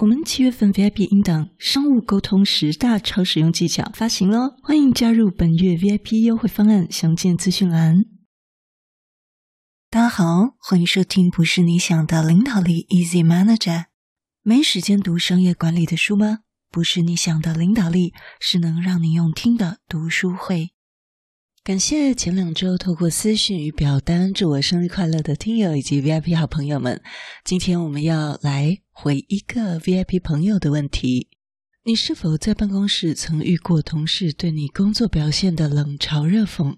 [0.00, 8.06] 我们七月份 VIP 音档《商务沟通十大超实用技巧》发行了，欢迎加入本月 VIP 优惠方案，详见资讯栏。
[9.90, 13.88] 大家好，欢迎收听《不是你想的领导力》，Easy Manager。
[14.42, 16.38] 没时间读商业管理的书吗？
[16.70, 20.70] 不是你想的领导力，是能让你用听的读书会。
[21.62, 27.02] 感谢前两周透过私讯与表单祝我生日快乐的听友以及 VIP 好朋友们。
[27.44, 31.30] 今天我们要来回一个 VIP 朋友的问题：
[31.84, 36.76] 你是否在办公室曾遇过同事对你工作表现的冷嘲热讽，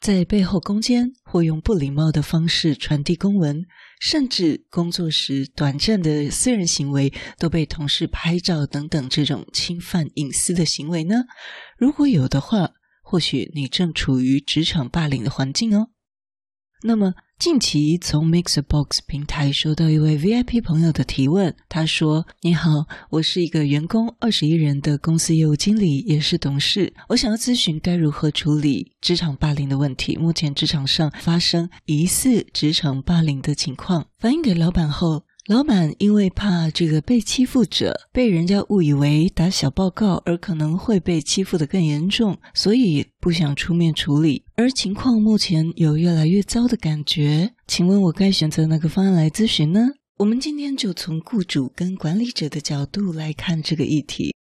[0.00, 3.64] 在背后攻坚或用不礼貌的方式传递公文，
[4.00, 11.26] 甚至工作时短暂的私人行为都被同事拍照等等这种侵犯隐私的行为呢？
[11.78, 12.72] 如果有的话，
[13.04, 15.90] 或许你正处于职场霸凌的环境哦。
[16.82, 26.92] 那么近期从 Mixbox 平台收到一位 VIP 朋友的提问，他说：“你好，我是一个员工二十一人的公司业务经理，也是董事。
[27.08, 30.16] 我想要咨询该如何处理职场霸凌的问题。
[30.16, 44.42] 目前职场上发生疑似职场霸凌的情况，反映给老板后。”老板因为怕这个被欺负者被人家误以为打小报告，而可能会被欺负得更严重，所以不想出面处理。
[44.56, 49.90] 而情况目前有越来越糟的感觉，请问我该选择哪个方案来咨询呢？
[50.18, 54.34] 我们今天就从雇主跟管理者的角度来看这个议题。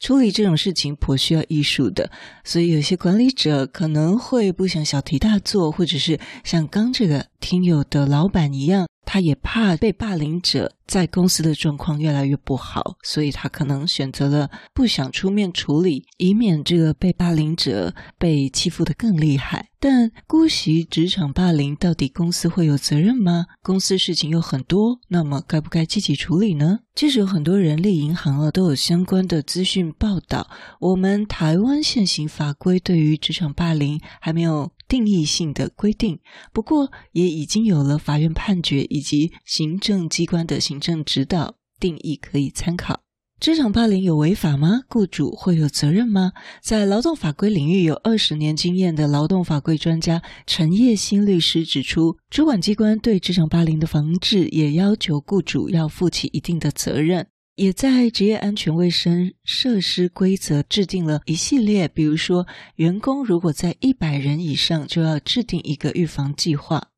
[0.00, 2.10] 处理这种事情颇需要艺术的，
[2.42, 8.88] 所以有些管理者可能会不想小题大做，或者是像刚这个听友的老板一样。
[9.10, 19.70] 他也怕被霸凌者在公司的状况越来越不好，所以他可能选择了不想出面处理，以免这个被霸凌者被欺负得更厉害。
[19.80, 23.46] 但姑息职场霸凌，到底公司会有责任吗？
[23.62, 26.80] 公司事情有很多，那么该不该积极处理呢？
[26.94, 30.50] 其实有很多人力银行啊都有相关的资讯报道。
[30.80, 34.70] 我们台湾现行法规对于职场霸凌还没有。
[34.88, 36.18] 定义性的规定，
[36.52, 43.00] 不过也已经有了法院判决以及行政机关的行政指导定义可以参考。
[43.38, 44.80] 职场霸凌有违法吗？
[44.88, 46.32] 雇主会有责任吗？
[46.60, 57.28] 在劳动法规领域有二十年经验的劳动法规专家陈叶新律师指出，主管机关对职场霸凌的防治也要求雇主要负起一定的责任。
[57.58, 62.46] 也在职业安全卫生设施规则制定了一系列，比如说，
[62.76, 66.90] 员工如果在一百人以上，就要制定一个预防计划。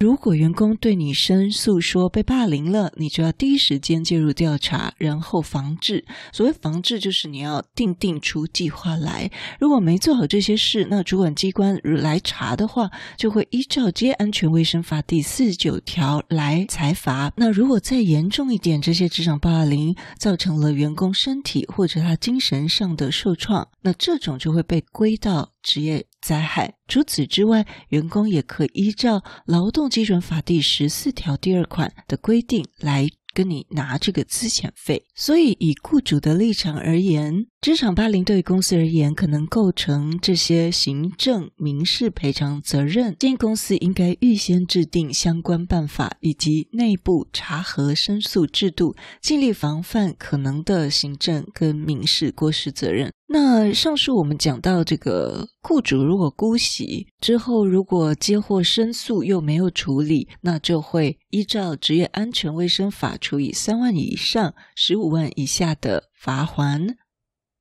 [0.00, 6.04] 如果员工对你申诉说被霸凌了，你就要第一时间介入调查，然后防治。
[6.32, 9.30] 所谓防治，就是你要定定出计划来。
[9.60, 17.32] 如果没做好这些事，那主管机关来查的话，就会依照《接安全卫生法》第四十九条来裁罚。
[17.36, 26.72] 那如果再严重一点，这些职场霸凌造成了员工身体或者他精神上的受创，那这种就会被归到职业灾害。
[26.86, 35.02] 除此之外，员工也可依照《劳动基准法》第十四条第二款的规定来跟你拿这个资遣费。
[35.16, 43.16] 所以，以雇主的立场而言，职场霸凌对公司而言可能构成这些行政、民事赔偿责任。
[43.18, 53.10] 建议公司应该预先制定相关办法以及内部查核申诉制度，尽力防范可能的行政跟民事过失责任。
[53.26, 66.96] 那上述我们讲到这个雇主如果姑息之后，如果接获申诉又没有处理，那就会依照职业安全卫生法处以三万以上十五万以下的罚锾。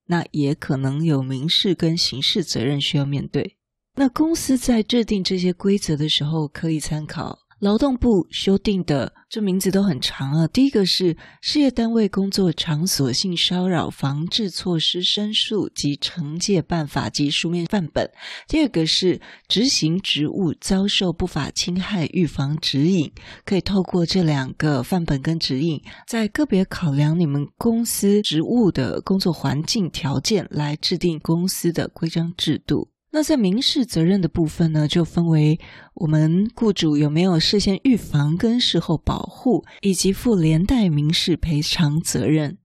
[0.07, 3.55] 那也可能有民事跟刑事责任需要面对。
[3.95, 7.39] 那公司在制定这些规则的时候，可以参考。
[7.63, 10.45] 劳动部修订的这名字都很长啊。
[10.47, 18.11] 第一个是事业单位工作场所性骚扰防治措施申诉及惩戒办法及书面范本。
[18.49, 23.09] 第二个是执行职务遭受不法侵害预防指引。
[23.45, 32.89] 可以透过这两个范本跟指引，在个别考量你们公司职务的工作环境条件，来制定公司的规章制度。
[33.15, 35.59] 那在民事责任的部分呢，就分为
[35.93, 42.57] 我们雇主有没有事先预防跟事后保护，以及负连带民事赔偿责任。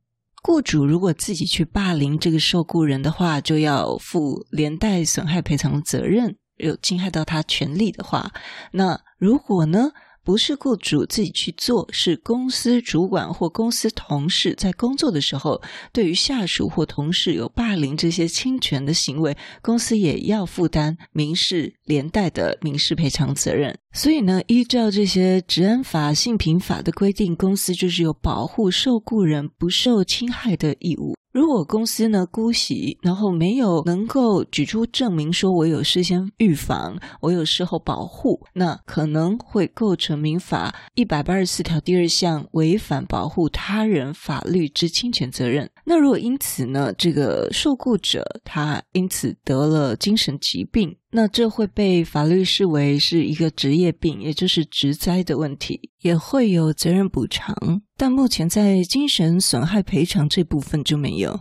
[0.42, 8.32] 雇主如果自己去霸凌这个受雇人的话，就要负连带损害赔偿责任，有侵害到他权利的话，
[8.72, 9.90] 那如果呢？
[10.28, 23.74] 不是雇主自己去做，是公司主管或公司同事在工作的时候，对于下属或同事有霸凌这些侵权的行为，公司也要负担民事连带的民事赔偿责任。
[23.94, 31.14] 所以呢，依照这些治安法、性平法的规定，公司就是有保护受雇人不受侵害的义务。
[31.38, 45.70] 如果公司呢姑息，然后没有能够举出证明说我有事先预防，我有事后保护，那可能会构成民法一百八十四条第二项违反保护他人法律之侵权责任。
[45.84, 57.56] 那如果因此呢，这个受雇者他因此得了精神疾病，那这会被法律视为是一个职业病，也就是职灾的问题，也会有责任补偿。
[57.96, 61.40] 但目前在精神损害赔偿这部分就没有。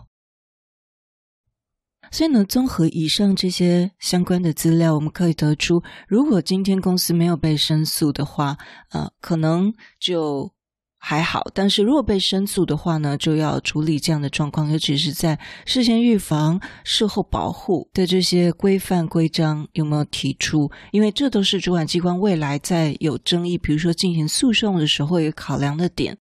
[2.10, 8.56] 所以呢，综合以上这些相关的资料，我们可以得出，如果今天公司没有被申诉的话，
[8.92, 10.50] 呃，可能就
[10.98, 20.70] 还好；但是如果被申诉的话呢，就要处理这样的状况，尤其是在事先预防、事后保护的这些规范规章有没有提出？
[20.90, 26.18] 因为这都是主管机关未来在有争议，比如说进行诉讼的时候，有考量的点。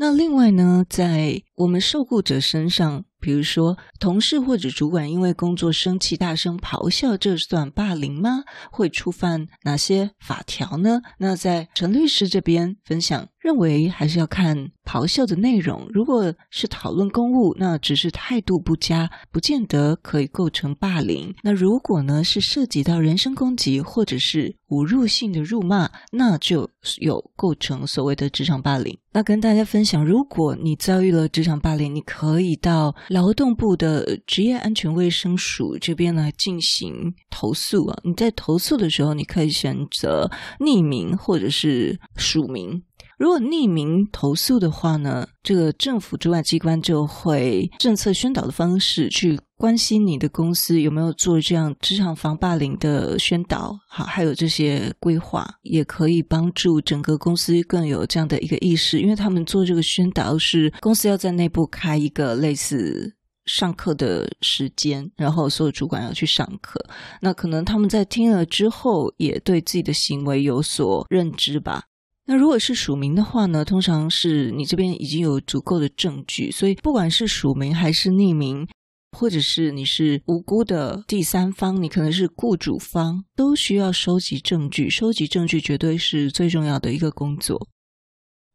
[0.00, 8.44] 那另外呢，在我们受雇者身上，比如说同事或者主管因为工作生气、大声咆哮，这算霸凌吗？
[8.70, 11.02] 会触犯哪些法条呢？
[11.18, 15.86] 那在陈律师这边分享，认为还是要看咆哮的内容。
[15.90, 21.34] 如果是讨论公务，那只是态度不佳，不见得可以构成霸凌。
[21.42, 26.68] 那如果呢，是涉及到人身攻击或者是侮辱性的辱骂，那就
[26.98, 28.96] 有构成所谓的职场霸凌。
[29.12, 37.98] 那跟大家分享，如果你遭遇了职场霸凌，你可以到劳动部的职业安全卫生署这边来进行投诉啊。
[38.04, 40.30] 你在投诉的时候，你可以选择
[40.60, 42.82] 匿名或者是署名。
[43.18, 63.12] 如果匿名投诉的话呢，这个政府主管机关就会政策宣导的方式去关心你的公司有没有做这样职场防霸凌的宣导，好，还有这些规划，也可以帮助整个公司更有这样的一个意识，因为他们做这个宣导是公司要在内部开一个类似
[63.46, 66.80] 上课的时间，然后所有主管要去上课，
[67.20, 71.82] 那可能他们在听了之后，也对自己的行为有所认知吧。
[72.30, 78.68] 那如果是署名的话呢，通常是你这边已经有足够的证据，所以不管是署名还是匿名，
[79.16, 84.90] 或者是你是无辜的第三方，你可能是雇主方，都需要收集证据。
[84.90, 87.66] 收集证据绝对是最重要的一个工作。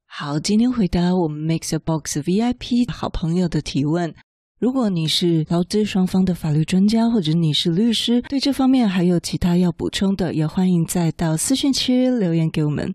[0.06, 4.14] 好，今天回答我们 MixerBox VIP 好朋友的提问。
[4.60, 12.94] 如果你是劳资双方的法律专家，或者你是律师，对这方面还有其他要补充的，也欢迎再到私讯区留言给我们。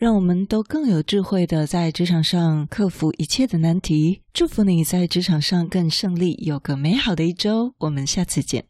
[0.00, 4.22] 让我们都更有智慧的在职场上克服一切的难题。
[4.32, 7.74] 祝福你在职场上更胜利，有个美好的一周。
[7.80, 8.69] 我们下次见。